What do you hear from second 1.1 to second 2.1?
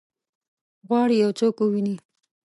یو څوک وویني؟